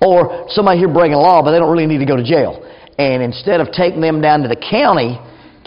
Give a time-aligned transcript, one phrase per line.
[0.00, 2.64] Or somebody here breaking law, but they don't really need to go to jail.
[2.98, 5.18] And instead of taking them down to the county,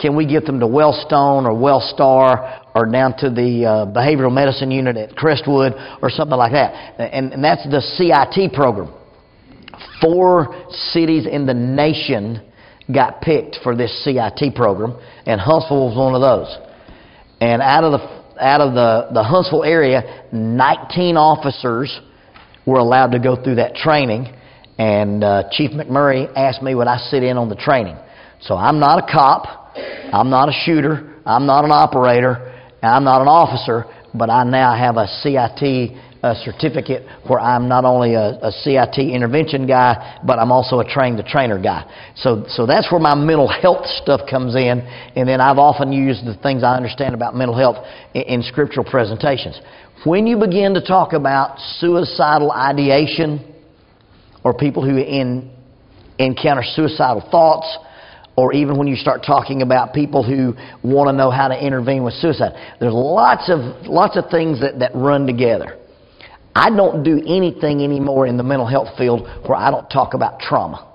[0.02, 4.72] can we get them to Wellstone or Wellstar or down to the uh, behavioral medicine
[4.72, 7.00] unit at Crestwood or something like that?
[7.00, 8.94] And, and that's the CIT program.
[10.02, 12.42] Four cities in the nation
[12.94, 16.58] got picked for this CIT program, and Huntsville was one of those.
[17.40, 22.02] And out of the out of the, the Huntsville area, 19 officers
[22.66, 24.34] were allowed to go through that training.
[24.78, 27.98] And uh, Chief McMurray asked me would I sit in on the training.
[28.42, 29.76] So I'm not a cop,
[30.12, 34.76] I'm not a shooter, I'm not an operator, I'm not an officer, but I now
[34.76, 40.40] have a CIT a certificate where I'm not only a, a CIT intervention guy, but
[40.40, 41.84] I'm also a train the trainer guy.
[42.16, 44.80] So, so that's where my mental health stuff comes in.
[45.18, 48.86] And then I've often used the things I understand about mental health in, in scriptural
[48.90, 49.60] presentations.
[50.06, 53.54] When you begin to talk about suicidal ideation
[54.44, 55.52] or people who in,
[56.20, 57.78] encounter suicidal thoughts,
[58.36, 60.54] or even when you start talking about people who
[60.88, 62.52] want to know how to intervene with suicide.
[62.80, 65.78] There's lots of lots of things that, that run together.
[66.56, 70.40] I don't do anything anymore in the mental health field where I don't talk about
[70.40, 70.90] trauma.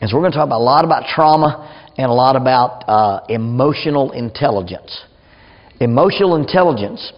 [0.00, 2.88] And so we're going to talk about a lot about trauma and a lot about
[2.88, 5.04] uh, emotional intelligence.
[5.80, 7.12] Emotional intelligence,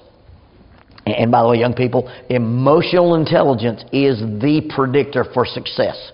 [1.07, 6.11] and by the way, young people, emotional intelligence is the predictor for success.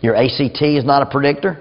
[0.00, 1.58] Your ACT is not a predictor.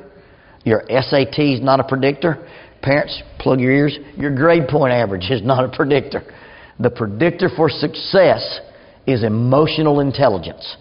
[0.63, 2.47] Your SAT is not a predictor.
[2.83, 3.97] Parents, plug your ears.
[4.17, 6.21] Your grade point average is not a predictor.
[6.80, 8.59] The predictor for success
[9.08, 10.77] is emotional intelligence.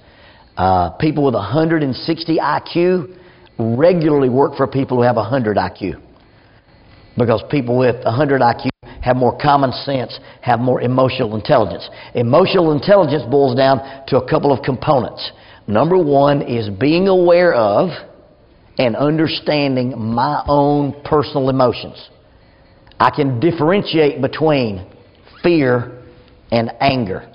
[0.58, 3.18] Uh, people with 160 IQ
[3.58, 6.02] regularly work for people who have 100 IQ.
[7.16, 8.68] Because people with 100 IQ
[9.06, 11.88] have more common sense, have more emotional intelligence.
[12.16, 15.30] Emotional intelligence boils down to a couple of components.
[15.68, 17.90] Number one is being aware of
[18.78, 22.10] and understanding my own personal emotions.
[22.98, 24.84] I can differentiate between
[25.40, 26.02] fear
[26.50, 27.32] and anger.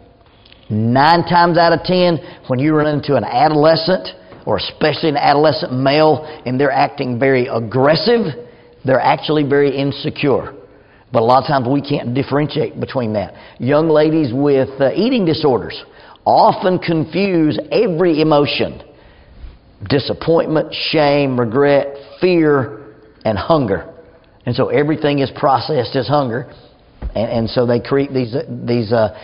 [0.70, 4.09] Nine times out of ten, when you run into an adolescent,
[4.46, 8.26] or especially an adolescent male, and they're acting very aggressive,
[8.84, 10.53] they're actually very insecure.
[11.12, 13.34] But a lot of times we can't differentiate between that.
[13.60, 15.84] Young ladies with uh, eating disorders
[16.26, 18.82] often confuse every emotion
[19.90, 21.88] disappointment, shame, regret,
[22.20, 22.94] fear,
[23.26, 23.94] and hunger.
[24.46, 26.54] And so everything is processed as hunger.
[27.16, 28.36] And, and so they create these,
[28.66, 29.18] these uh,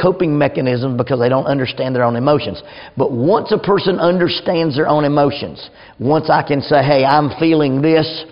[0.00, 2.62] coping mechanisms because they don't understand their own emotions.
[2.96, 7.82] But once a person understands their own emotions, once I can say, hey, I'm feeling
[7.82, 8.24] this,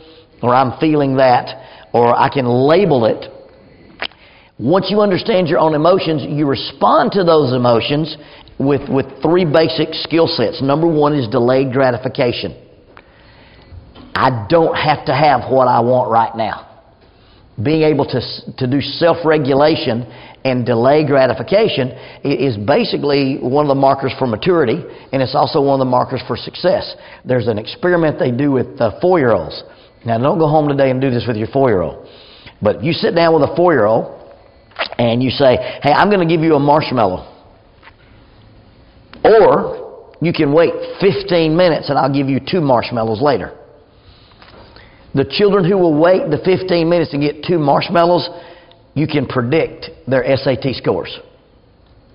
[0.42, 3.30] or I'm feeling that, or I can label it,
[4.58, 8.16] once you understand your own emotions, you respond to those emotions
[8.58, 10.62] with, with three basic skill sets.
[10.62, 12.54] Number one is delayed gratification.
[14.14, 16.68] I don't have to have what I want right now.
[17.62, 18.20] Being able to,
[18.58, 20.02] to do self regulation
[20.44, 21.88] and delay gratification
[22.24, 24.82] is basically one of the markers for maturity,
[25.12, 26.94] and it's also one of the markers for success.
[27.24, 29.62] There's an experiment they do with uh, four year olds.
[30.04, 32.06] Now, don't go home today and do this with your four year old.
[32.60, 34.20] But you sit down with a four year old
[34.98, 37.28] and you say, Hey, I'm going to give you a marshmallow.
[39.24, 43.58] Or you can wait 15 minutes and I'll give you two marshmallows later.
[45.14, 48.28] The children who will wait the 15 minutes and get two marshmallows
[48.94, 51.18] you can predict their SAT scores.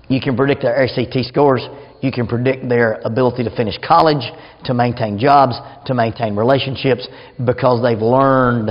[0.08, 1.66] You can predict their SAT scores.
[2.00, 4.24] You can predict their ability to finish college,
[4.64, 7.08] to maintain jobs, to maintain relationships
[7.44, 8.70] because they've learned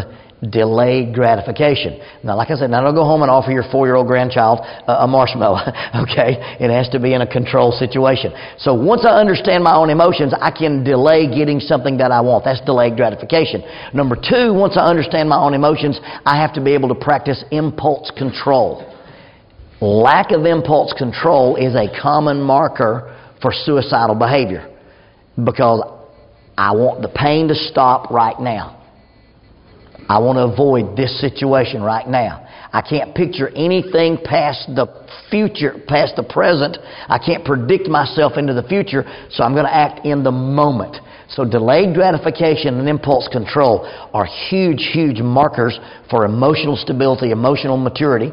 [0.51, 1.99] delayed gratification.
[2.23, 5.57] Now, like I said, now don't go home and offer your four-year-old grandchild a marshmallow.
[6.03, 8.31] okay, it has to be in a controlled situation.
[8.59, 12.45] So once I understand my own emotions, I can delay getting something that I want.
[12.45, 13.63] That's delayed gratification.
[13.93, 17.43] Number two, once I understand my own emotions, I have to be able to practice
[17.51, 18.93] impulse control.
[19.81, 24.73] Lack of impulse control is a common marker for suicidal behavior
[25.43, 25.81] because
[26.57, 28.73] I want the pain to stop right now.
[30.09, 32.47] I want to avoid this situation right now.
[32.71, 34.87] I can't picture anything past the
[35.29, 36.77] future, past the present.
[37.07, 40.97] I can't predict myself into the future, so I'm going to act in the moment.
[41.29, 45.77] So delayed gratification and impulse control are huge, huge markers
[46.09, 48.31] for emotional stability, emotional maturity.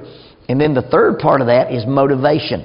[0.49, 2.65] And then the third part of that is motivation.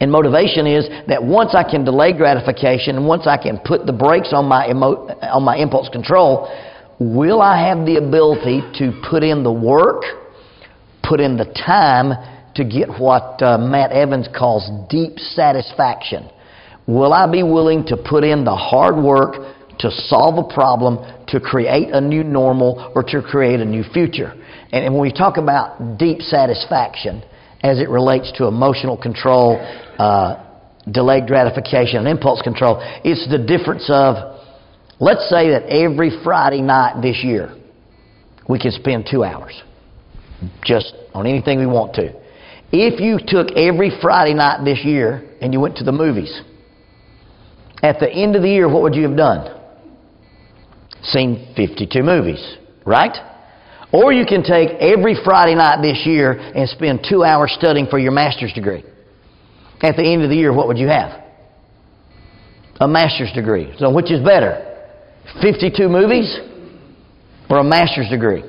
[0.00, 3.92] And motivation is that once I can delay gratification and once I can put the
[3.92, 6.48] brakes on my, emo- on my impulse control,
[7.00, 10.02] will I have the ability to put in the work,
[11.02, 12.12] put in the time
[12.54, 16.28] to get what uh, Matt Evans calls deep satisfaction?
[16.86, 19.34] Will I be willing to put in the hard work
[19.80, 24.32] to solve a problem, to create a new normal, or to create a new future?
[24.72, 27.22] And, and when we talk about deep satisfaction
[27.62, 29.58] as it relates to emotional control,
[29.98, 30.44] uh,
[30.90, 34.40] delayed gratification, and impulse control, it's the difference of,
[35.00, 37.54] let's say that every Friday night this year,
[38.48, 39.60] we can spend two hours
[40.64, 42.12] just on anything we want to.
[42.70, 46.42] If you took every Friday night this year and you went to the movies,
[47.82, 49.54] at the end of the year, what would you have done?
[51.02, 53.16] Seen 52 movies, right?
[53.92, 57.98] Or you can take every Friday night this year and spend two hours studying for
[57.98, 58.84] your master's degree.
[59.80, 61.22] At the end of the year, what would you have?
[62.80, 63.72] A master's degree.
[63.78, 64.64] So, which is better?
[65.40, 66.38] 52 movies
[67.48, 68.44] or a master's degree?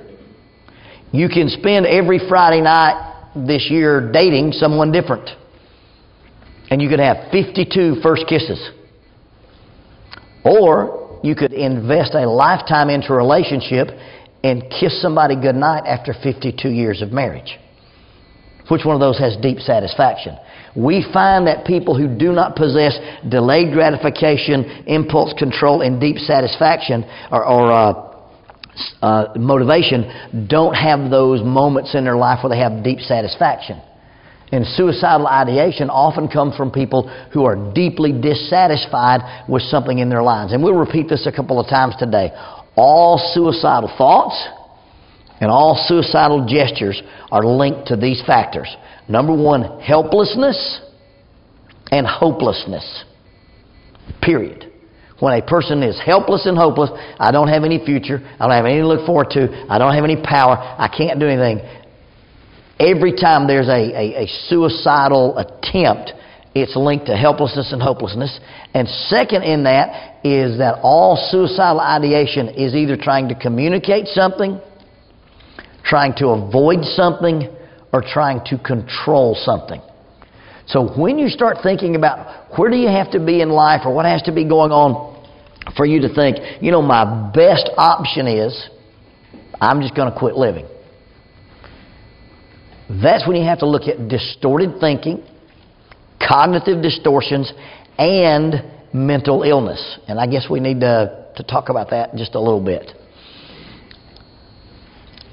[1.11, 5.29] You can spend every Friday night this year dating someone different.
[6.69, 8.71] And you could have 52 first kisses.
[10.43, 13.87] Or you could invest a lifetime into a relationship
[14.43, 17.57] and kiss somebody goodnight after 52 years of marriage.
[18.69, 20.37] Which one of those has deep satisfaction?
[20.75, 22.97] We find that people who do not possess
[23.27, 28.09] delayed gratification, impulse control, and deep satisfaction or, or uh,
[29.01, 33.81] uh, motivation don't have those moments in their life where they have deep satisfaction.
[34.51, 40.23] And suicidal ideation often comes from people who are deeply dissatisfied with something in their
[40.23, 40.53] lives.
[40.53, 42.31] And we'll repeat this a couple of times today.
[42.75, 44.47] All suicidal thoughts
[45.41, 47.01] and all suicidal gestures
[47.31, 48.67] are linked to these factors.
[49.07, 50.81] Number one, helplessness
[51.91, 53.05] and hopelessness.
[54.21, 54.71] Period.
[55.19, 58.65] When a person is helpless and hopeless, I don't have any future, I don't have
[58.65, 61.59] anything to look forward to, I don't have any power, I can't do anything.
[62.79, 66.13] Every time there's a, a, a suicidal attempt,
[66.61, 68.39] it's linked to helplessness and hopelessness.
[68.73, 74.59] And second in that is that all suicidal ideation is either trying to communicate something,
[75.83, 77.49] trying to avoid something,
[77.91, 79.81] or trying to control something.
[80.67, 83.93] So when you start thinking about where do you have to be in life or
[83.93, 85.17] what has to be going on
[85.75, 88.69] for you to think, you know, my best option is
[89.59, 90.67] I'm just going to quit living.
[93.01, 95.23] That's when you have to look at distorted thinking,
[96.25, 97.51] cognitive distortions,
[97.97, 98.63] and
[98.93, 99.99] mental illness.
[100.07, 102.91] And I guess we need to, to talk about that just a little bit.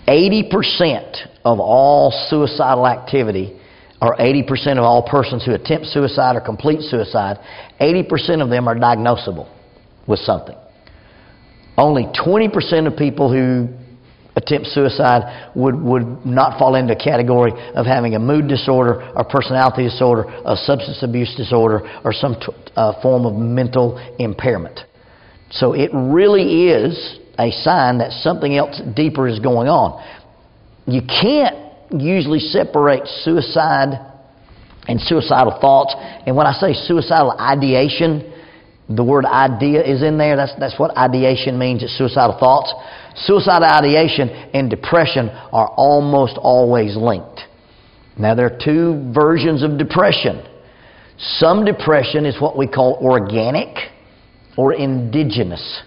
[0.08, 3.58] 80% of all suicidal activity,
[4.00, 7.38] or 80% of all persons who attempt suicide or complete suicide,
[7.80, 9.48] 80% of them are diagnosable
[10.06, 10.56] with something.
[11.76, 13.68] Only 20% of people who
[14.36, 19.24] attempt suicide would, would not fall into a category of having a mood disorder or
[19.24, 24.80] personality disorder, a substance abuse disorder, or some t- uh, form of mental impairment.
[25.50, 30.04] So it really is a sign that something else deeper is going on.
[30.86, 31.56] You can't
[31.90, 34.12] usually separate suicide
[34.88, 35.94] and suicidal thoughts.
[36.26, 38.32] And when I say suicidal ideation,
[38.88, 40.36] the word idea is in there.
[40.36, 41.82] That's, that's what ideation means.
[41.82, 42.72] It's suicidal thoughts.
[43.26, 47.40] Suicidal ideation and depression are almost always linked.
[48.18, 50.44] Now, there are two versions of depression.
[51.18, 53.76] Some depression is what we call organic
[54.56, 55.82] or endogenous.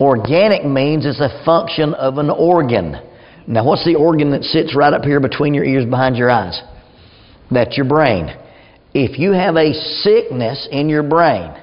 [0.00, 2.96] Organic means it's a function of an organ.
[3.46, 6.60] Now, what's the organ that sits right up here between your ears, behind your eyes?
[7.50, 8.34] That's your brain.
[8.92, 11.54] If you have a sickness in your brain,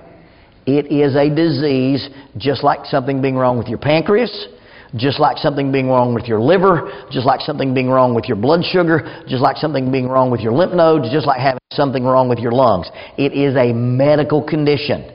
[0.65, 4.47] it is a disease just like something being wrong with your pancreas,
[4.95, 8.37] just like something being wrong with your liver, just like something being wrong with your
[8.37, 12.03] blood sugar, just like something being wrong with your lymph nodes, just like having something
[12.03, 12.87] wrong with your lungs.
[13.17, 15.11] It is a medical condition.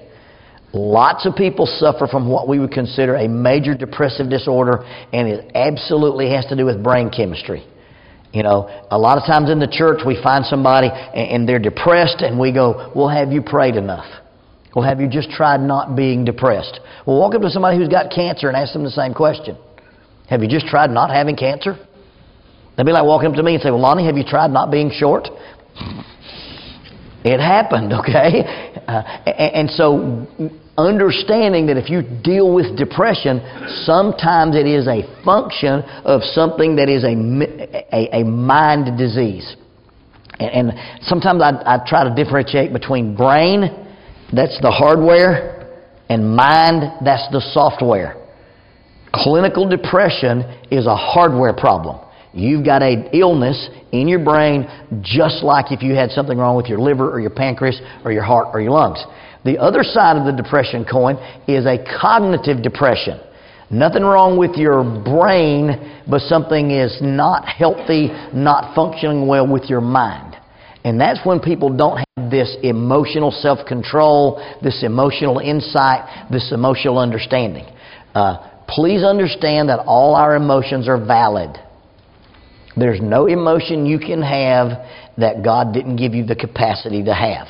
[0.73, 5.53] Lots of people suffer from what we would consider a major depressive disorder, and it
[5.55, 7.65] absolutely has to do with brain chemistry.
[8.33, 12.21] You know, a lot of times in the church we find somebody and they're depressed,
[12.21, 14.07] and we go, Well, have you prayed enough?
[14.77, 16.81] Well, have you just tried not being depressed?
[17.07, 19.57] Well, walk up to somebody who's got cancer and ask them the same question.
[20.29, 21.79] Have you just tried not having cancer?
[22.77, 24.71] They'd be like walking up to me and say, Well, Lonnie, have you tried not
[24.71, 25.29] being short?
[27.25, 28.75] It happened, okay?
[28.87, 30.27] Uh, and so,
[30.77, 33.41] understanding that if you deal with depression,
[33.85, 37.17] sometimes it is a function of something that is a,
[37.97, 39.57] a, a mind disease.
[40.39, 43.86] And, and sometimes I, I try to differentiate between brain,
[44.33, 45.79] that's the hardware,
[46.09, 48.17] and mind, that's the software.
[49.13, 52.01] Clinical depression is a hardware problem.
[52.33, 54.69] You've got a illness in your brain
[55.01, 58.25] just like if you had something wrong with your liver or your pancreas or your
[58.25, 59.03] heart or your lungs.
[59.45, 61.17] The other side of the depression coin
[61.49, 63.21] is a cognitive depression.
[63.71, 69.81] Nothing wrong with your brain, but something is not healthy, not functioning well with your
[69.81, 70.26] mind.
[70.87, 77.01] And that's when people don't have this emotional self control, this emotional insight, this emotional
[77.01, 77.67] understanding.
[78.15, 81.51] Uh, please understand that all our emotions are valid.
[82.77, 84.87] There's no emotion you can have
[85.19, 87.49] that God didn't give you the capacity to have.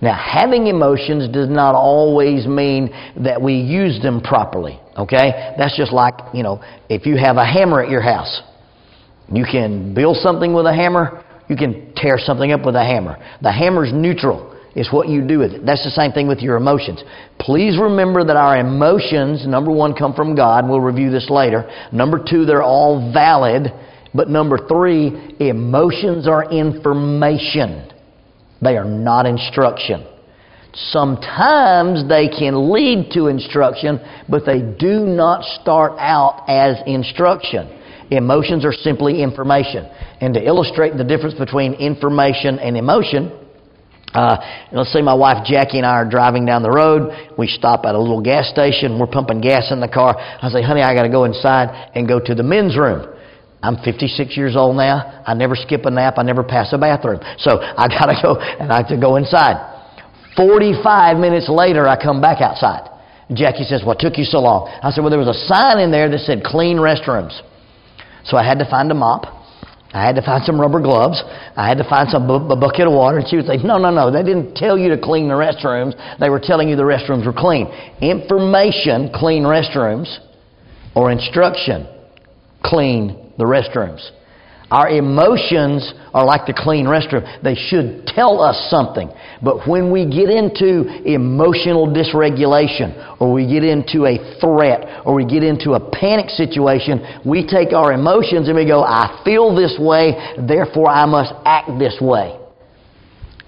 [0.00, 2.90] Now, having emotions does not always mean
[3.24, 4.78] that we use them properly.
[4.96, 5.54] Okay?
[5.58, 8.40] That's just like, you know, if you have a hammer at your house.
[9.32, 13.16] You can build something with a hammer, you can tear something up with a hammer.
[13.42, 14.52] The hammer's neutral.
[14.74, 15.66] It's what you do with it.
[15.66, 17.02] That's the same thing with your emotions.
[17.38, 20.68] Please remember that our emotions, number one, come from God.
[20.68, 21.70] We'll review this later.
[21.92, 23.72] Number two, they're all valid.
[24.12, 27.90] But number three, emotions are information.
[28.60, 30.06] They are not instruction.
[30.72, 37.80] Sometimes they can lead to instruction, but they do not start out as instruction.
[38.10, 39.86] Emotions are simply information.
[40.20, 43.32] And to illustrate the difference between information and emotion,
[44.14, 44.36] uh,
[44.72, 47.34] let's say my wife Jackie and I are driving down the road.
[47.36, 48.98] We stop at a little gas station.
[48.98, 50.14] We're pumping gas in the car.
[50.16, 53.10] I say, honey, I got to go inside and go to the men's room.
[53.60, 55.22] I'm 56 years old now.
[55.26, 56.14] I never skip a nap.
[56.18, 57.20] I never pass a bathroom.
[57.38, 59.72] So I got to go and I have to go inside.
[60.36, 62.90] 45 minutes later, I come back outside.
[63.32, 64.68] Jackie says, What took you so long?
[64.82, 67.40] I said, Well, there was a sign in there that said clean restrooms.
[68.24, 69.26] So I had to find a mop.
[69.92, 71.22] I had to find some rubber gloves.
[71.56, 73.18] I had to find some bu- a bucket of water.
[73.18, 74.10] And she would say, No, no, no.
[74.10, 75.94] They didn't tell you to clean the restrooms.
[76.18, 77.68] They were telling you the restrooms were clean.
[78.02, 80.18] Information, clean restrooms,
[80.96, 81.86] or instruction,
[82.64, 84.10] clean the restrooms.
[84.70, 87.22] Our emotions are like the clean restroom.
[87.42, 89.10] They should tell us something.
[89.42, 95.26] But when we get into emotional dysregulation, or we get into a threat, or we
[95.26, 99.76] get into a panic situation, we take our emotions and we go, I feel this
[99.78, 102.38] way, therefore I must act this way.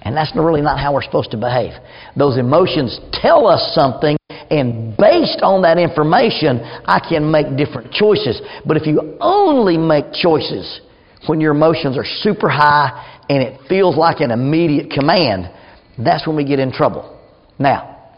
[0.02, 1.72] And that's really not how we're supposed to behave.
[2.16, 4.16] Those emotions tell us something,
[4.50, 8.40] and based on that information, I can make different choices.
[8.64, 10.82] But if you only make choices
[11.28, 15.50] when your emotions are super high and it feels like an immediate command,
[15.98, 17.20] that's when we get in trouble.
[17.58, 18.12] Now,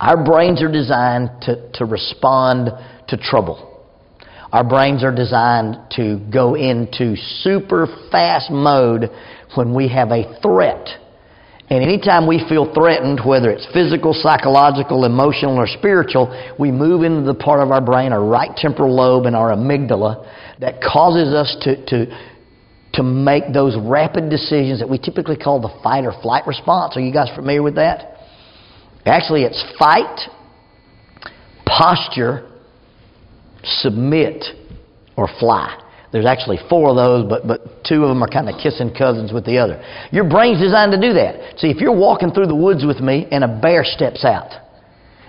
[0.00, 2.70] our brains are designed to, to respond
[3.08, 3.64] to trouble.
[4.52, 9.10] Our brains are designed to go into super fast mode
[9.54, 10.88] when we have a threat
[11.70, 17.22] and anytime we feel threatened, whether it's physical, psychological, emotional, or spiritual, we move into
[17.30, 20.24] the part of our brain, our right temporal lobe and our amygdala,
[20.60, 22.06] that causes us to, to,
[22.94, 26.96] to make those rapid decisions that we typically call the fight or flight response.
[26.96, 28.16] Are you guys familiar with that?
[29.04, 30.30] Actually, it's fight,
[31.66, 32.50] posture,
[33.62, 34.42] submit,
[35.18, 35.78] or fly.
[36.10, 39.32] There's actually four of those, but, but two of them are kind of kissing cousins
[39.32, 39.82] with the other.
[40.10, 41.58] Your brain's designed to do that.
[41.60, 44.52] See, if you're walking through the woods with me and a bear steps out,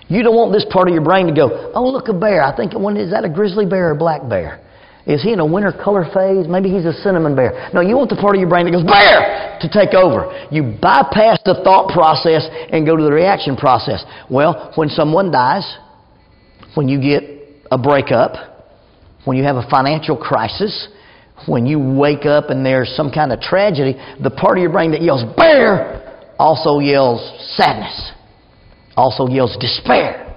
[0.08, 2.42] you don't want this part of your brain to go, oh, look, a bear.
[2.42, 4.64] I think, is that a grizzly bear or a black bear?
[5.06, 6.48] Is he in a winter color phase?
[6.48, 7.70] Maybe he's a cinnamon bear.
[7.72, 10.32] No, you want the part of your brain that goes, bear, to take over.
[10.50, 14.02] You bypass the thought process and go to the reaction process.
[14.30, 15.64] Well, when someone dies,
[16.74, 17.22] when you get
[17.70, 18.49] a breakup,
[19.24, 20.88] when you have a financial crisis,
[21.46, 24.92] when you wake up and there's some kind of tragedy, the part of your brain
[24.92, 26.00] that yells bear
[26.38, 27.20] also yells
[27.56, 28.12] sadness,
[28.96, 30.34] also yells despair,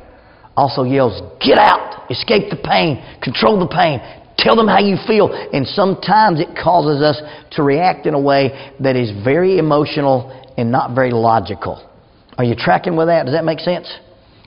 [0.55, 3.99] also yells get out, escape the pain, control the pain,
[4.37, 5.31] tell them how you feel.
[5.53, 7.21] And sometimes it causes us
[7.51, 11.89] to react in a way that is very emotional and not very logical.
[12.37, 13.25] Are you tracking with that?
[13.25, 13.87] Does that make sense?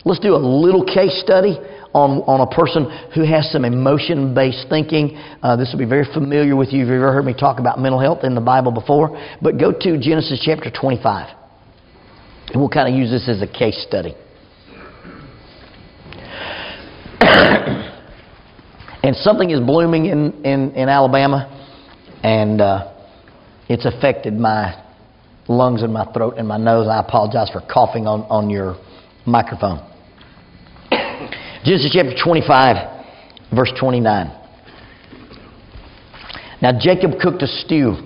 [0.05, 1.59] Let's do a little case study
[1.97, 2.85] on, on a person
[3.15, 5.17] who has some emotion based thinking.
[5.43, 7.81] Uh, this will be very familiar with you if you've ever heard me talk about
[7.81, 9.19] mental health in the Bible before.
[9.41, 11.35] But go to Genesis chapter 25.
[12.49, 14.15] And we'll kind of use this as a case study.
[19.03, 21.49] and something is blooming in, in, in Alabama,
[22.23, 22.93] and uh,
[23.69, 24.83] it's affected my
[25.49, 26.89] lungs and my throat and my nose.
[26.89, 28.77] I apologize for coughing on, on your
[29.25, 29.96] microphone.
[31.67, 32.77] Genesis chapter 25,
[33.53, 34.27] verse 29.
[36.63, 37.97] Now Jacob cooked a stew,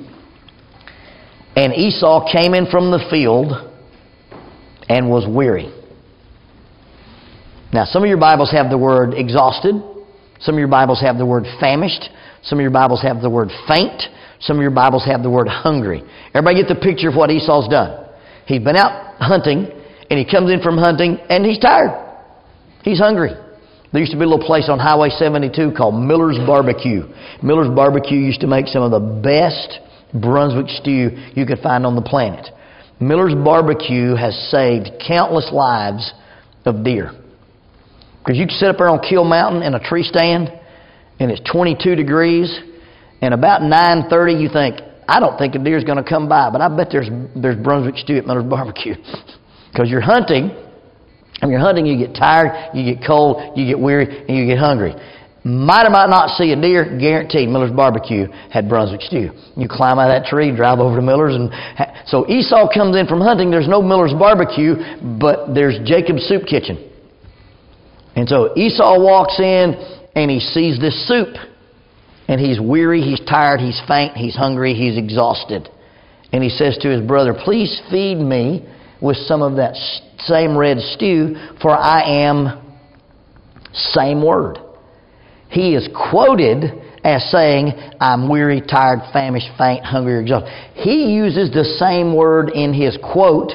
[1.54, 3.52] and Esau came in from the field
[4.88, 5.70] and was weary.
[7.70, 9.74] Now, some of your Bibles have the word exhausted.
[10.40, 12.08] Some of your Bibles have the word famished.
[12.42, 14.04] Some of your Bibles have the word faint.
[14.40, 16.02] Some of your Bibles have the word hungry.
[16.32, 18.08] Everybody get the picture of what Esau's done.
[18.46, 19.68] He's been out hunting,
[20.08, 22.06] and he comes in from hunting, and he's tired.
[22.82, 23.32] He's hungry.
[23.92, 27.02] There used to be a little place on Highway 72 called Miller's Barbecue.
[27.42, 29.80] Miller's Barbecue used to make some of the best
[30.14, 32.46] Brunswick stew you could find on the planet.
[33.00, 36.12] Miller's Barbecue has saved countless lives
[36.64, 37.12] of deer.
[38.18, 40.52] Because you can sit up there on Keel Mountain in a tree stand,
[41.18, 42.60] and it's 22 degrees,
[43.22, 46.60] and about 9:30 you think, I don't think a deer's going to come by, but
[46.60, 48.94] I bet there's there's Brunswick stew at Miller's Barbecue.
[49.72, 50.50] Because you're hunting,
[51.40, 54.58] when you're hunting, you get tired, you get cold, you get weary, and you get
[54.58, 54.94] hungry.
[55.42, 59.30] Might or might not see a deer, guaranteed Miller's Barbecue had Brunswick stew.
[59.56, 62.94] You climb out of that tree, drive over to Miller's, and ha- so Esau comes
[62.94, 63.50] in from hunting.
[63.50, 64.74] There's no Miller's Barbecue,
[65.18, 66.90] but there's Jacob's Soup Kitchen.
[68.16, 69.74] And so Esau walks in
[70.14, 71.34] and he sees this soup.
[72.28, 75.68] And he's weary, he's tired, he's faint, he's hungry, he's exhausted.
[76.32, 78.68] And he says to his brother, Please feed me
[79.00, 79.74] with some of that
[80.24, 82.76] same red stew, for I am,
[83.72, 84.58] same word.
[85.48, 86.64] He is quoted
[87.02, 90.50] as saying, I'm weary, tired, famished, faint, hungry, exhausted.
[90.74, 93.52] He uses the same word in his quote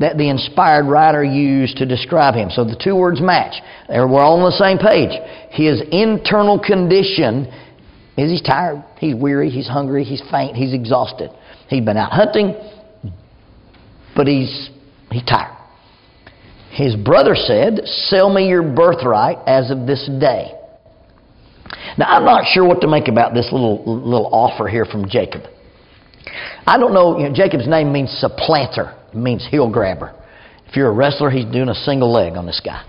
[0.00, 2.50] that the inspired writer used to describe him.
[2.50, 3.62] So the two words match.
[3.88, 5.12] We're all on the same page.
[5.50, 7.46] His internal condition
[8.16, 11.30] is he's tired, he's weary, he's hungry, he's faint, he's exhausted.
[11.68, 12.54] He's been out hunting,
[14.14, 14.70] but he's
[15.10, 15.56] he's tired.
[16.74, 20.50] His brother said, Sell me your birthright as of this day.
[21.96, 25.42] Now, I'm not sure what to make about this little, little offer here from Jacob.
[26.66, 30.20] I don't know, you know, Jacob's name means supplanter, it means heel grabber.
[30.66, 32.84] If you're a wrestler, he's doing a single leg on this guy,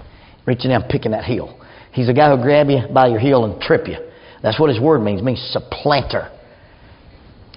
[0.48, 1.60] reaching down, picking that heel.
[1.92, 3.98] He's a guy who'll grab you by your heel and trip you.
[4.42, 6.32] That's what his word means, it means supplanter.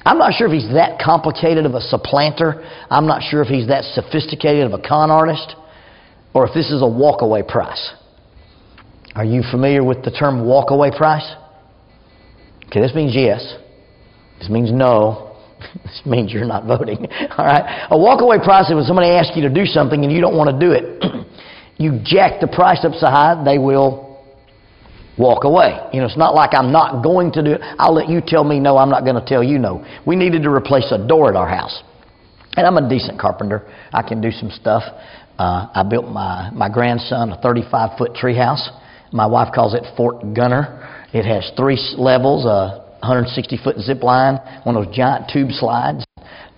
[0.04, 2.62] I'm not sure if he's that complicated of a supplanter.
[2.90, 5.54] I'm not sure if he's that sophisticated of a con artist
[6.34, 7.92] or if this is a walkaway price.
[9.14, 11.28] Are you familiar with the term walkaway price?
[12.66, 13.56] Okay, this means yes.
[14.38, 15.24] This means no.
[15.82, 17.06] This means you're not voting.
[17.36, 17.88] All right.
[17.90, 20.50] A walkaway price is when somebody asks you to do something and you don't want
[20.50, 21.02] to do it.
[21.78, 24.08] you jack the price up so high they will
[25.18, 25.76] walk away.
[25.92, 27.60] You know, it's not like I'm not going to do it.
[27.78, 29.84] I'll let you tell me no, I'm not going to tell you no.
[30.06, 31.82] We needed to replace a door at our house.
[32.56, 33.68] And I'm a decent carpenter.
[33.92, 34.82] I can do some stuff.
[35.38, 38.68] Uh, I built my, my grandson a 35 foot treehouse.
[39.12, 41.06] My wife calls it Fort Gunner.
[41.12, 46.04] It has three levels, a 160 foot zip line, one of those giant tube slides,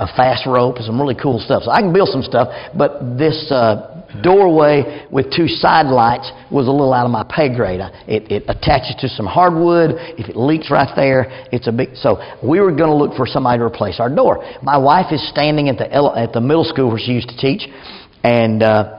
[0.00, 1.64] a fast rope, some really cool stuff.
[1.64, 6.66] So I can build some stuff, but this uh, doorway with two side lights was
[6.66, 7.80] a little out of my pay grade.
[8.08, 9.92] It, it attaches to some hardwood.
[10.16, 11.94] If it leaks right there, it's a big.
[11.96, 14.42] So we were going to look for somebody to replace our door.
[14.62, 17.68] My wife is standing at the at the middle school where she used to teach,
[18.22, 18.62] and.
[18.62, 18.96] Uh,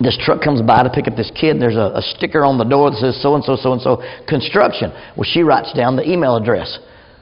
[0.00, 2.64] this truck comes by to pick up this kid, there's a, a sticker on the
[2.64, 4.90] door that says so and so, so and so construction.
[5.16, 6.80] Well, she writes down the email address.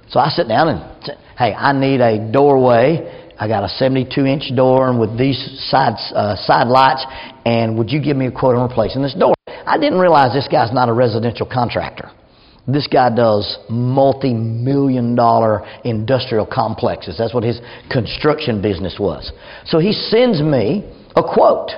[0.09, 3.33] So I sit down and say, hey, I need a doorway.
[3.39, 5.37] I got a 72 inch door and with these
[5.71, 7.05] side, uh, side lights,
[7.45, 9.35] and would you give me a quote on replacing this door?
[9.67, 12.11] I didn't realize this guy's not a residential contractor.
[12.67, 17.17] This guy does multi million dollar industrial complexes.
[17.19, 19.33] That's what his construction business was.
[19.67, 21.71] So he sends me a quote.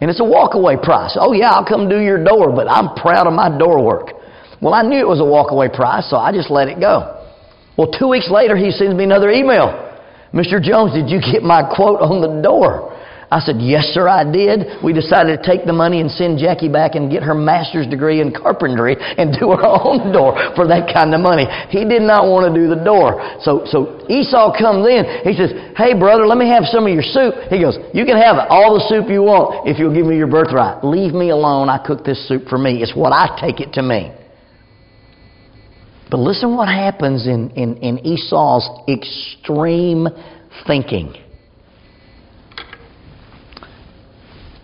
[0.00, 1.16] And it's a walkaway price.
[1.18, 4.10] Oh, yeah, I'll come do your door, but I'm proud of my door work.
[4.60, 7.22] Well, I knew it was a walkaway price, so I just let it go.
[7.76, 9.80] Well, two weeks later, he sends me another email.
[10.32, 10.60] Mr.
[10.62, 12.93] Jones, did you get my quote on the door?
[13.30, 14.82] I said, Yes, sir, I did.
[14.82, 18.20] We decided to take the money and send Jackie back and get her master's degree
[18.20, 21.46] in carpentry and do her own door for that kind of money.
[21.70, 23.20] He did not want to do the door.
[23.40, 25.24] So, so Esau comes in.
[25.24, 27.34] He says, Hey, brother, let me have some of your soup.
[27.48, 30.28] He goes, You can have all the soup you want if you'll give me your
[30.30, 30.84] birthright.
[30.84, 31.68] Leave me alone.
[31.68, 32.82] I cook this soup for me.
[32.82, 34.14] It's what I take it to mean.
[36.10, 40.06] But listen what happens in, in, in Esau's extreme
[40.66, 41.14] thinking.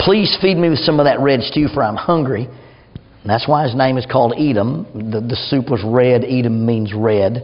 [0.04, 2.44] Please feed me with some of that red stew, for I'm hungry.
[2.44, 4.86] And that's why his name is called Edom.
[4.94, 6.24] The, the soup was red.
[6.24, 7.42] Edom means red.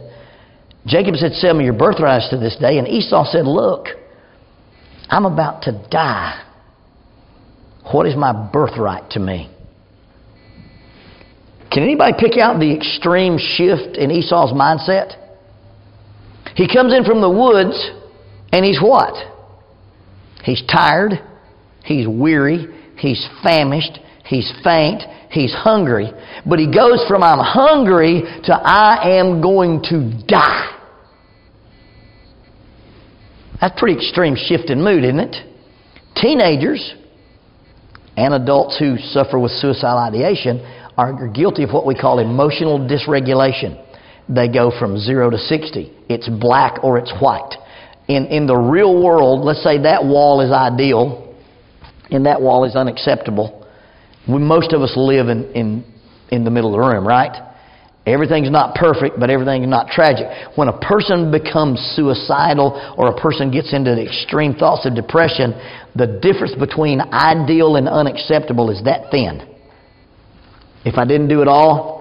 [0.87, 2.79] Jacob said, Sell me your birthright to this day.
[2.79, 3.87] And Esau said, Look,
[5.09, 6.43] I'm about to die.
[7.91, 9.53] What is my birthright to me?
[11.71, 15.13] Can anybody pick out the extreme shift in Esau's mindset?
[16.55, 17.91] He comes in from the woods
[18.51, 19.13] and he's what?
[20.43, 21.19] He's tired.
[21.87, 22.67] He's weary.
[22.97, 23.97] He's famished.
[24.25, 25.03] He's faint.
[25.31, 26.11] He's hungry.
[26.45, 30.73] But he goes from I'm hungry to I am going to die.
[33.61, 35.35] That's pretty extreme shift in mood, isn't it?
[36.17, 36.93] Teenagers
[38.17, 40.59] and adults who suffer with suicidal ideation
[40.97, 43.81] are guilty of what we call emotional dysregulation.
[44.27, 45.93] They go from zero to 60.
[46.09, 47.55] It's black or it's white.
[48.09, 51.26] In, in the real world, let's say that wall is ideal
[52.11, 53.67] and that wall is unacceptable.
[54.27, 55.93] We, most of us live in, in,
[56.29, 57.43] in the middle of the room, right?
[58.05, 60.27] Everything's not perfect, but everything's not tragic.
[60.55, 65.51] When a person becomes suicidal or a person gets into the extreme thoughts of depression,
[65.93, 69.41] the difference between ideal and unacceptable is that thin.
[70.85, 71.97] If I didn't do it all,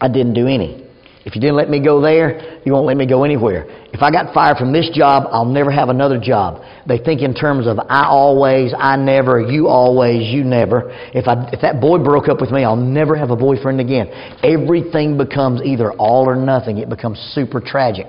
[0.00, 0.88] I didn't do any.
[1.30, 3.64] If you didn't let me go there, you won't let me go anywhere.
[3.92, 6.60] If I got fired from this job, I'll never have another job.
[6.88, 10.90] They think in terms of I always, I never, you always, you never.
[11.14, 14.08] If, I, if that boy broke up with me, I'll never have a boyfriend again.
[14.42, 16.78] Everything becomes either all or nothing.
[16.78, 18.08] It becomes super tragic.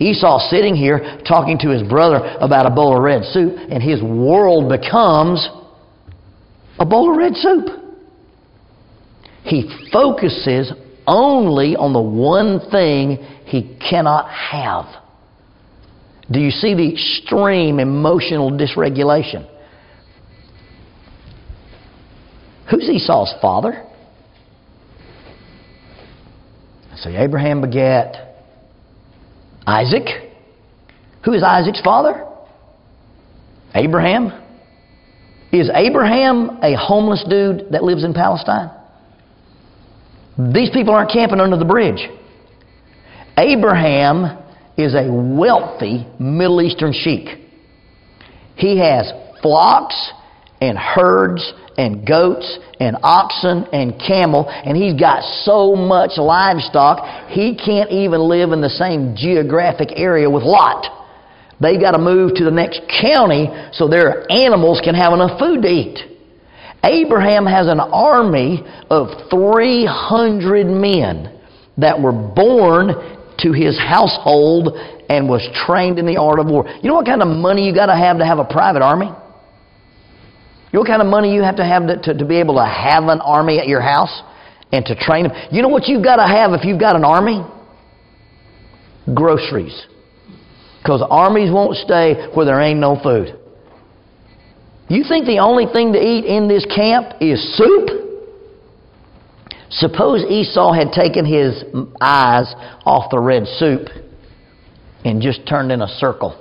[0.00, 4.02] Esau sitting here talking to his brother about a bowl of red soup, and his
[4.02, 5.48] world becomes
[6.80, 7.66] a bowl of red soup.
[9.44, 10.72] He focuses
[11.06, 14.86] only on the one thing he cannot have.
[16.30, 19.48] Do you see the extreme emotional dysregulation?
[22.70, 23.84] Who's Esau's father?
[26.96, 28.34] So Abraham begat
[29.66, 30.08] Isaac.
[31.24, 32.26] Who is Isaac's father?
[33.74, 34.32] Abraham.
[35.52, 38.75] Is Abraham a homeless dude that lives in Palestine?
[40.38, 42.08] These people aren't camping under the bridge.
[43.38, 44.38] Abraham
[44.76, 47.38] is a wealthy Middle Eastern sheik.
[48.56, 49.10] He has
[49.42, 50.12] flocks
[50.60, 57.54] and herds and goats and oxen and camel, and he's got so much livestock, he
[57.54, 60.86] can't even live in the same geographic area with Lot.
[61.60, 65.62] They've got to move to the next county so their animals can have enough food
[65.62, 66.15] to eat.
[66.84, 71.40] Abraham has an army of 300 men
[71.78, 72.88] that were born
[73.38, 74.76] to his household
[75.08, 76.68] and was trained in the art of war.
[76.82, 79.06] You know what kind of money you got to have to have a private army?
[79.06, 82.56] You know what kind of money you have to have to, to, to be able
[82.56, 84.22] to have an army at your house
[84.72, 85.36] and to train them?
[85.50, 87.44] You know what you've got to have if you've got an army?
[89.14, 89.86] Groceries.
[90.82, 93.38] Because armies won't stay where there ain't no food.
[94.88, 97.88] You think the only thing to eat in this camp is soup?
[99.68, 101.64] Suppose Esau had taken his
[102.00, 103.88] eyes off the red soup
[105.04, 106.40] and just turned in a circle.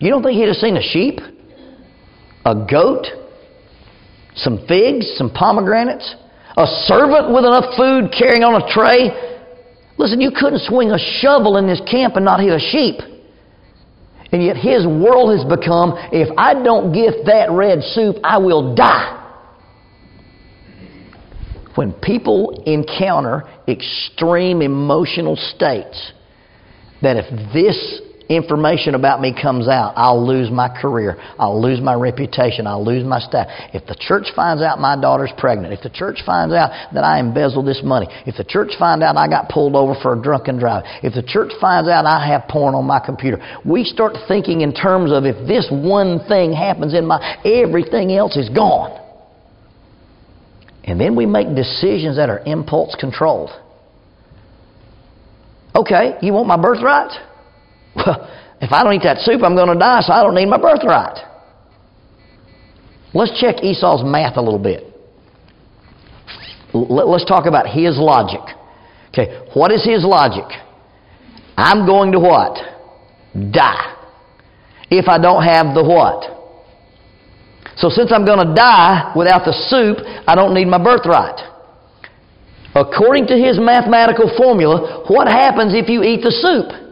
[0.00, 1.20] You don't think he'd have seen a sheep?
[2.44, 3.06] A goat?
[4.34, 5.06] Some figs?
[5.16, 6.16] Some pomegranates?
[6.56, 9.10] A servant with enough food carrying on a tray?
[9.98, 12.96] Listen, you couldn't swing a shovel in this camp and not hit a sheep.
[14.32, 18.74] And yet his world has become if I don't get that red soup, I will
[18.74, 19.16] die.
[21.74, 26.12] When people encounter extreme emotional states,
[27.02, 31.16] that if this information about me comes out, I'll lose my career.
[31.38, 32.66] I'll lose my reputation.
[32.66, 33.48] I'll lose my staff.
[33.74, 37.18] If the church finds out my daughter's pregnant, if the church finds out that I
[37.18, 40.58] embezzled this money, if the church finds out I got pulled over for a drunken
[40.58, 44.60] drive, if the church finds out I have porn on my computer, we start thinking
[44.60, 48.96] in terms of if this one thing happens in my, everything else is gone.
[50.84, 53.50] And then we make decisions that are impulse controlled.
[55.74, 57.29] Okay, you want my birthright?
[57.96, 58.28] Well,
[58.60, 60.60] if I don't eat that soup, I'm going to die, so I don't need my
[60.60, 61.18] birthright.
[63.12, 64.84] Let's check Esau's math a little bit.
[66.72, 68.40] Let's talk about his logic.
[69.08, 70.44] Okay, what is his logic?
[71.56, 72.56] I'm going to what?
[73.50, 73.96] Die.
[74.90, 76.38] If I don't have the what?
[77.76, 79.98] So since I'm going to die without the soup,
[80.28, 81.40] I don't need my birthright.
[82.74, 86.89] According to his mathematical formula, what happens if you eat the soup?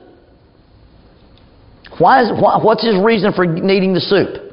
[1.99, 4.49] Why is, why, what's his reason for needing the soup?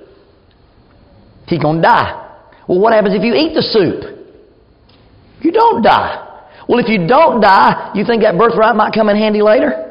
[1.47, 2.21] He's going to die.
[2.67, 4.15] Well, what happens if you eat the soup?
[5.41, 6.21] You don't die.
[6.67, 9.85] Well, if you don't die, you think that birthright might come in handy later?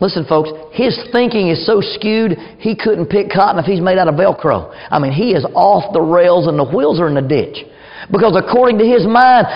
[0.00, 4.08] Listen, folks, his thinking is so skewed, he couldn't pick cotton if he's made out
[4.08, 4.70] of Velcro.
[4.90, 7.64] I mean, he is off the rails and the wheels are in the ditch.
[8.12, 9.46] Because according to his mind,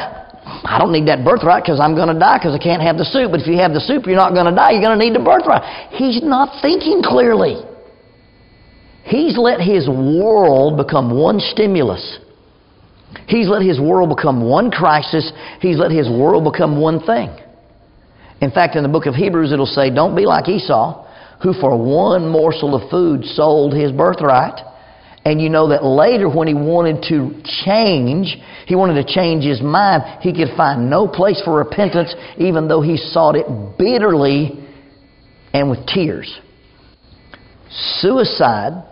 [0.49, 3.05] I don't need that birthright because I'm going to die because I can't have the
[3.05, 3.31] soup.
[3.31, 4.73] But if you have the soup, you're not going to die.
[4.73, 5.93] You're going to need the birthright.
[5.93, 7.61] He's not thinking clearly.
[9.05, 12.19] He's let his world become one stimulus.
[13.27, 15.33] He's let his world become one crisis.
[15.61, 17.29] He's let his world become one thing.
[18.41, 21.07] In fact, in the book of Hebrews, it'll say, Don't be like Esau,
[21.43, 24.61] who for one morsel of food sold his birthright.
[25.29, 29.61] And you know that later, when he wanted to change, he wanted to change his
[29.61, 33.45] mind, he could find no place for repentance, even though he sought it
[33.77, 34.67] bitterly
[35.53, 36.35] and with tears.
[37.71, 38.83] Suicide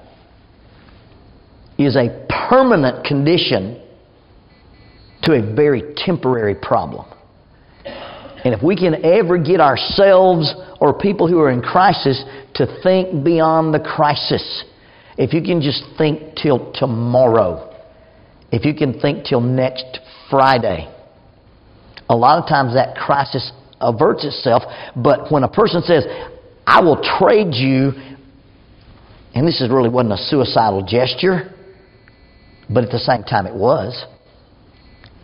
[1.79, 3.83] is a permanent condition
[5.23, 7.07] to a very temporary problem.
[7.87, 12.23] And if we can ever get ourselves or people who are in crisis
[12.57, 14.65] to think beyond the crisis,
[15.19, 17.75] if you can just think till tomorrow,
[18.53, 20.01] if you can think till next
[20.31, 20.93] Friday,
[22.09, 23.51] a lot of times that crisis
[23.81, 24.63] averts itself.
[24.95, 26.05] But when a person says,
[26.67, 27.93] I will trade you,
[29.35, 31.53] and this is really wasn't a suicidal gesture,
[32.69, 34.05] but at the same time it was.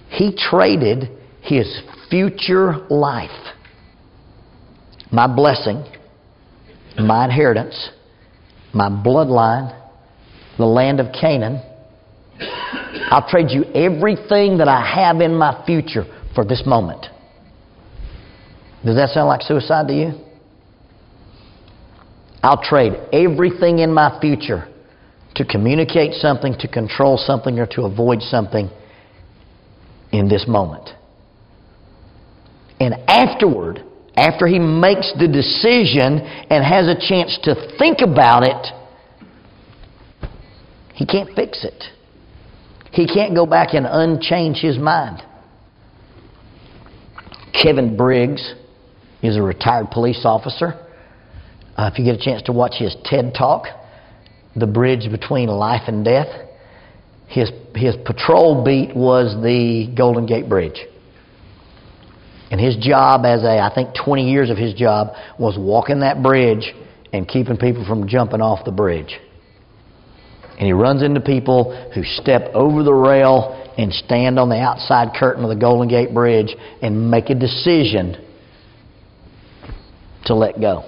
[0.08, 1.08] He traded
[1.40, 3.30] his future life,
[5.10, 5.84] my blessing,
[6.98, 7.90] my inheritance,
[8.72, 9.78] my bloodline,
[10.58, 11.62] the land of Canaan.
[13.10, 17.06] I'll trade you everything that I have in my future for this moment.
[18.84, 20.12] Does that sound like suicide to you?
[22.42, 24.68] I'll trade everything in my future
[25.36, 28.68] to communicate something, to control something, or to avoid something
[30.10, 30.90] in this moment.
[32.80, 33.84] And afterward,
[34.16, 36.18] after he makes the decision
[36.50, 38.81] and has a chance to think about it,
[40.94, 41.84] he can't fix it.
[42.92, 45.22] He can't go back and unchange his mind.
[47.60, 48.54] Kevin Briggs
[49.22, 50.74] is a retired police officer.
[51.76, 53.66] Uh, if you get a chance to watch his TED Talk,
[54.56, 56.28] The Bridge Between Life and Death,
[57.28, 60.78] his, his patrol beat was the Golden Gate Bridge.
[62.50, 66.22] And his job as a, I think 20 years of his job was walking that
[66.22, 66.74] bridge
[67.14, 69.18] and keeping people from jumping off the bridge.
[70.58, 75.16] And he runs into people who step over the rail and stand on the outside
[75.18, 78.16] curtain of the Golden Gate Bridge and make a decision
[80.26, 80.84] to let go.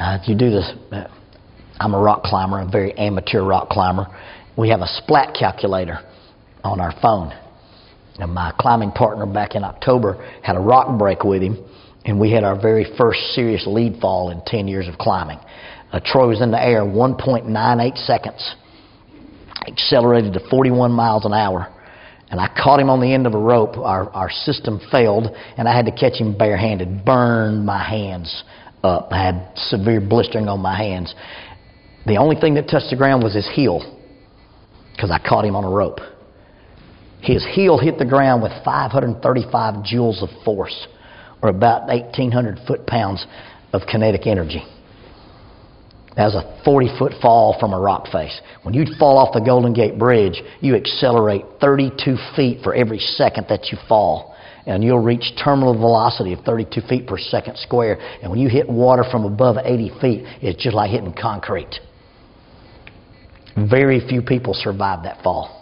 [0.00, 1.04] Uh, you do this, uh,
[1.78, 4.06] I'm a rock climber, a very amateur rock climber.
[4.56, 5.98] We have a splat calculator
[6.64, 7.32] on our phone.
[8.18, 11.56] And my climbing partner back in October had a rock break with him,
[12.08, 15.38] and we had our very first serious lead fall in 10 years of climbing.
[15.92, 18.54] Uh, Troy was in the air 1.98 seconds,
[19.66, 21.68] accelerated to 41 miles an hour.
[22.30, 23.76] And I caught him on the end of a rope.
[23.76, 25.26] Our, our system failed,
[25.58, 27.04] and I had to catch him barehanded.
[27.04, 28.42] Burned my hands
[28.82, 29.08] up.
[29.10, 31.14] I had severe blistering on my hands.
[32.06, 33.98] The only thing that touched the ground was his heel
[34.92, 36.00] because I caught him on a rope.
[37.20, 40.86] His heel hit the ground with 535 joules of force,
[41.42, 43.26] or about 1,800 foot pounds
[43.72, 44.62] of kinetic energy.
[46.16, 48.40] That was a 40 foot fall from a rock face.
[48.62, 53.46] When you fall off the Golden Gate Bridge, you accelerate 32 feet for every second
[53.50, 54.34] that you fall.
[54.66, 58.00] And you'll reach terminal velocity of 32 feet per second square.
[58.20, 61.78] And when you hit water from above 80 feet, it's just like hitting concrete.
[63.56, 65.57] Very few people survive that fall.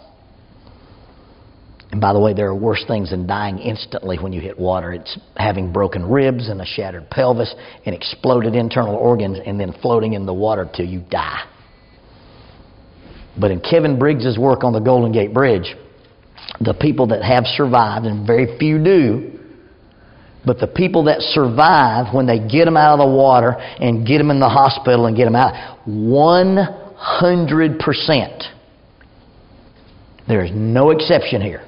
[1.97, 4.93] And by the way, there are worse things than dying instantly when you hit water.
[4.93, 7.55] It's having broken ribs and a shattered pelvis
[7.87, 11.43] and exploded internal organs and then floating in the water till you die.
[13.35, 15.75] But in Kevin Briggs's work on the Golden Gate Bridge,
[16.61, 19.39] the people that have survived, and very few do,
[20.45, 24.19] but the people that survive, when they get them out of the water and get
[24.19, 28.43] them in the hospital and get them out, 100%.
[30.27, 31.66] There is no exception here.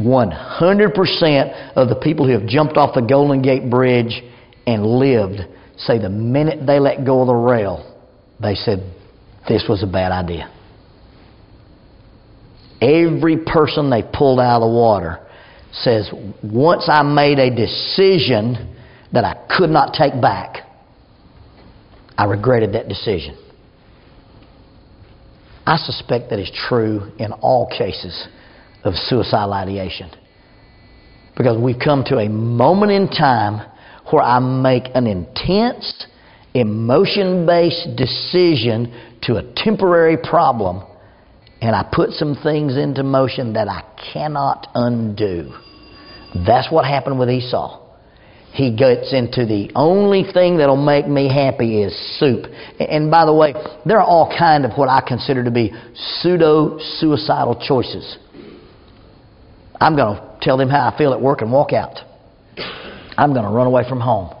[0.00, 4.22] 100% of the people who have jumped off the Golden Gate Bridge
[4.66, 5.40] and lived
[5.76, 7.96] say the minute they let go of the rail,
[8.40, 8.78] they said,
[9.48, 10.52] This was a bad idea.
[12.80, 15.26] Every person they pulled out of the water
[15.72, 16.10] says,
[16.44, 18.76] Once I made a decision
[19.12, 20.58] that I could not take back,
[22.16, 23.36] I regretted that decision.
[25.66, 28.28] I suspect that is true in all cases
[28.84, 30.10] of suicidal ideation.
[31.36, 33.66] Because we've come to a moment in time
[34.10, 36.06] where I make an intense,
[36.54, 40.84] emotion based decision to a temporary problem
[41.60, 45.52] and I put some things into motion that I cannot undo.
[46.46, 47.84] That's what happened with Esau.
[48.52, 52.46] he gets into the only thing that'll make me happy is soup.
[52.80, 56.78] And by the way, there are all kind of what I consider to be pseudo
[56.98, 58.18] suicidal choices.
[59.80, 61.98] I'm going to tell them how I feel at work and walk out.
[63.16, 64.34] I'm going to run away from home.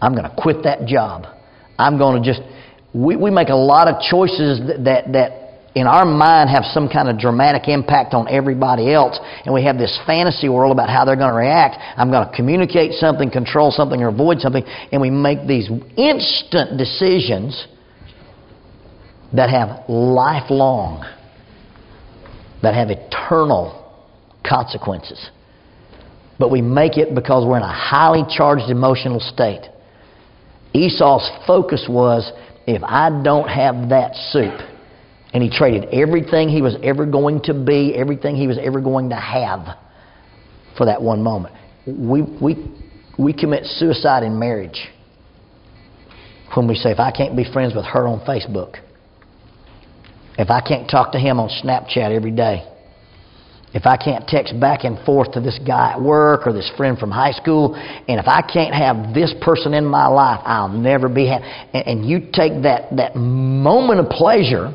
[0.00, 1.26] I'm going to quit that job.
[1.78, 2.42] I'm going to just.
[2.92, 5.40] We, we make a lot of choices that, that, that
[5.74, 9.78] in our mind have some kind of dramatic impact on everybody else, and we have
[9.78, 11.76] this fantasy world about how they're going to react.
[11.96, 16.76] I'm going to communicate something, control something, or avoid something, and we make these instant
[16.76, 17.66] decisions
[19.32, 21.04] that have lifelong,
[22.62, 23.79] that have eternal
[24.46, 25.30] consequences.
[26.38, 29.68] But we make it because we're in a highly charged emotional state.
[30.72, 32.32] Esau's focus was
[32.66, 34.54] if I don't have that soup,
[35.32, 39.10] and he traded everything he was ever going to be, everything he was ever going
[39.10, 39.76] to have
[40.76, 41.54] for that one moment.
[41.86, 42.72] We, we,
[43.18, 44.88] we commit suicide in marriage
[46.54, 48.76] when we say, if I can't be friends with her on Facebook,
[50.36, 52.69] if I can't talk to him on Snapchat every day,
[53.72, 56.98] if I can't text back and forth to this guy at work or this friend
[56.98, 61.08] from high school, and if I can't have this person in my life, I'll never
[61.08, 61.44] be happy.
[61.72, 64.74] And, you take that, that moment of pleasure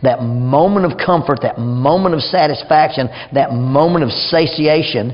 [0.00, 5.10] that moment of comfort, that moment of satisfaction, that moment of satiation,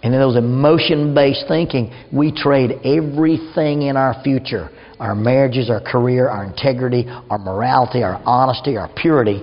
[0.00, 5.80] and in those emotion based thinking, we trade everything in our future our marriages, our
[5.80, 9.42] career, our integrity, our morality, our honesty, our purity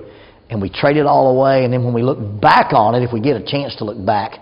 [0.50, 1.64] and we trade it all away.
[1.64, 4.04] And then when we look back on it, if we get a chance to look
[4.06, 4.40] back,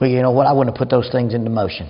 [0.00, 1.88] we, you know what, I wouldn't have put those things into motion.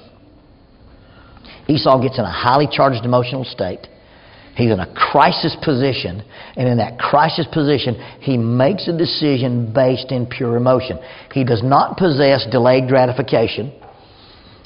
[1.68, 3.88] Esau gets in a highly charged emotional state.
[4.56, 6.22] He's in a crisis position,
[6.56, 10.98] and in that crisis position, he makes a decision based in pure emotion.
[11.32, 13.72] He does not possess delayed gratification.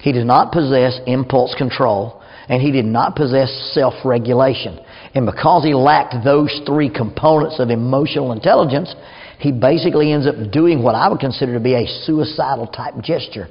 [0.03, 4.79] He does not possess impulse control, and he did not possess self regulation.
[5.19, 8.95] And because he lacked those three components of emotional intelligence,
[9.41, 13.49] he basically ends up doing what I would consider to be a suicidal type gesture.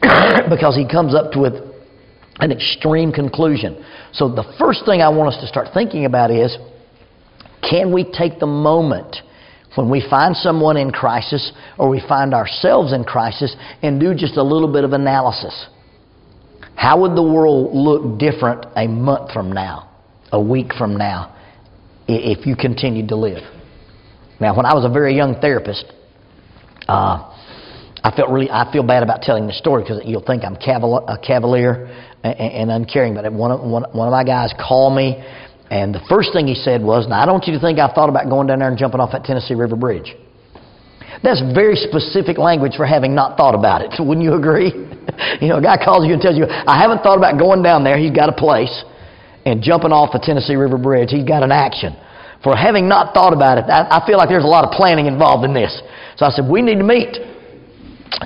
[0.48, 1.54] because he comes up with
[2.38, 3.84] an extreme conclusion.
[4.12, 6.56] So the first thing I want us to start thinking about is
[7.68, 9.16] can we take the moment
[9.74, 14.36] when we find someone in crisis or we find ourselves in crisis and do just
[14.36, 15.66] a little bit of analysis?
[16.76, 19.87] How would the world look different a month from now,
[20.32, 21.34] a week from now,
[22.06, 23.42] if you continued to live?
[24.40, 25.84] Now, when I was a very young therapist,
[26.86, 27.34] uh,
[28.02, 31.18] I felt really I feel bad about telling this story because you'll think I'm cavalier,
[31.26, 31.90] cavalier
[32.22, 33.14] and, and uncaring.
[33.14, 35.22] But one of, one, one of my guys called me,
[35.70, 37.92] and the first thing he said was, "Now I don't want you to think I
[37.92, 40.14] thought about going down there and jumping off that Tennessee River Bridge."
[41.22, 43.90] That's very specific language for having not thought about it.
[43.98, 44.70] Wouldn't you agree?
[45.42, 47.82] you know, a guy calls you and tells you, "I haven't thought about going down
[47.82, 48.84] there." He's got a place,
[49.48, 51.10] and jumping off the Tennessee River Bridge.
[51.10, 51.96] He's got an action.
[52.42, 55.06] For having not thought about it, I, I feel like there's a lot of planning
[55.06, 55.74] involved in this.
[56.16, 57.16] So I said, "We need to meet."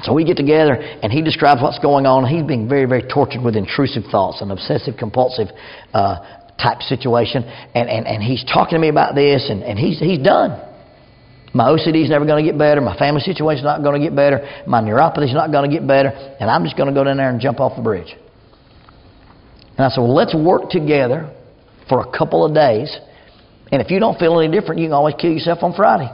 [0.02, 2.24] So we get together, and he describes what's going on.
[2.26, 5.48] He's being very, very tortured with intrusive thoughts, an obsessive compulsive
[5.92, 7.42] uh, type situation.
[7.74, 10.61] And, and, and he's talking to me about this, and, and he's, he's done.
[11.54, 12.80] My OCD is never going to get better.
[12.80, 14.62] My family situation is not going to get better.
[14.66, 16.08] My neuropathy is not going to get better.
[16.08, 18.16] And I'm just going to go down there and jump off the bridge.
[19.83, 21.29] And I said, well, let's work together
[21.88, 22.97] for a couple of days.
[23.73, 26.09] And if you don't feel any different, you can always kill yourself on Friday.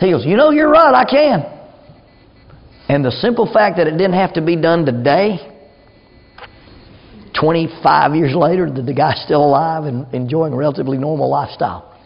[0.00, 1.44] He goes, you know, you're right, I can.
[2.88, 5.38] And the simple fact that it didn't have to be done today,
[7.38, 11.96] 25 years later, the guy's still alive and enjoying a relatively normal lifestyle.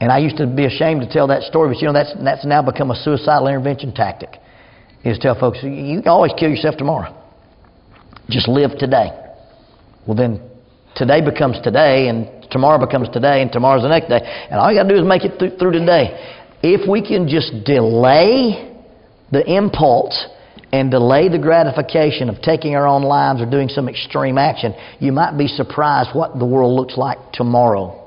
[0.00, 2.46] And I used to be ashamed to tell that story, but you know, that's, that's
[2.46, 4.36] now become a suicidal intervention tactic.
[5.02, 7.19] Is tell folks, you can always kill yourself tomorrow.
[8.30, 9.10] Just live today.
[10.06, 10.40] Well, then
[10.96, 14.20] today becomes today, and tomorrow becomes today, and tomorrow's the next day.
[14.50, 16.38] And all you got to do is make it through, today.
[16.62, 18.74] If we can just delay
[19.32, 20.26] the impulse
[20.72, 25.12] and delay the gratification of taking our own lives or doing some extreme action, you
[25.12, 27.99] might be surprised what the world looks like tomorrow.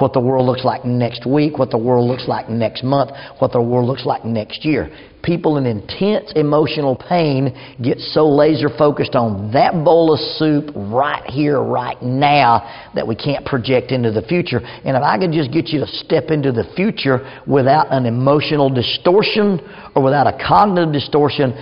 [0.00, 3.52] What the world looks like next week, what the world looks like next month, what
[3.52, 4.90] the world looks like next year
[5.22, 11.24] people in intense emotional pain get so laser focused on that bowl of soup right
[11.26, 14.58] here, right now, that we can't project into the future.
[14.58, 18.70] And if I could just get you to step into the future without an emotional
[18.70, 19.60] distortion
[19.94, 21.52] or without a cognitive distortion,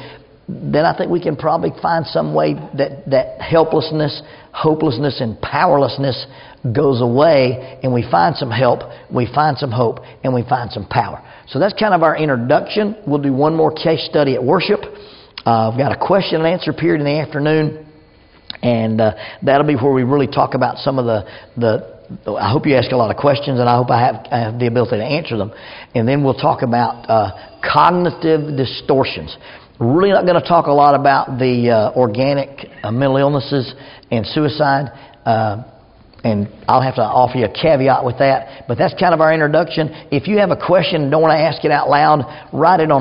[0.49, 4.23] then I think we can probably find some way that, that helplessness,
[4.53, 6.27] hopelessness, and powerlessness
[6.75, 8.81] goes away and we find some help,
[9.13, 11.23] we find some hope, and we find some power.
[11.49, 12.97] So that's kind of our introduction.
[13.07, 14.81] We'll do one more case study at worship,
[15.49, 17.87] Uh, I've got a question and answer period in the afternoon,
[18.63, 21.25] and uh, that'll be where we really talk about some of the
[21.57, 21.99] the.
[22.27, 24.59] I hope you ask a lot of questions, and I hope I have, I have
[24.59, 25.53] the ability to answer them.
[25.95, 29.37] And then we'll talk about uh, cognitive distortions.
[29.81, 33.73] Really not going to talk a lot about the uh, organic uh, mental illnesses
[34.11, 34.91] and suicide.
[35.25, 35.63] Uh,
[36.25, 38.65] and I'll have to offer you a caveat with that.
[38.67, 39.89] But that's kind of our introduction.
[40.11, 42.85] If you have a question and don't want to ask it out loud, write it
[42.85, 42.95] on a